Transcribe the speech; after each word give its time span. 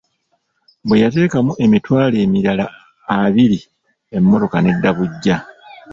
Bwe 0.87 1.01
yateekamu 1.03 1.51
emitwalo 1.65 2.15
emirala 2.25 2.65
abiri 3.19 3.59
emmotoka 4.15 4.57
n'edda 4.59 4.89
buggya. 4.97 5.37